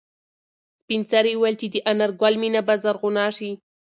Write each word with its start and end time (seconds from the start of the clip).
سپین 0.81 1.01
سرې 1.11 1.33
وویل 1.37 1.55
چې 1.61 1.67
د 1.73 1.75
انارګل 1.91 2.33
مېنه 2.41 2.61
به 2.67 2.75
زرغونه 2.83 3.25
شي. 3.37 3.51